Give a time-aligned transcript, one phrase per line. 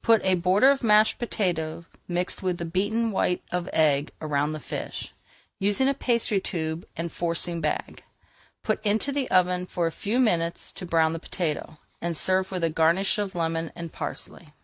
[0.00, 4.60] Put a border of mashed potato mixed with the beaten white of egg around the
[4.60, 5.12] fish,
[5.58, 8.02] using a pastry tube and forcing bag.
[8.62, 12.64] Put into the oven for a few minutes to brown the potato, and serve with
[12.64, 14.54] a garnish of lemon and parsley.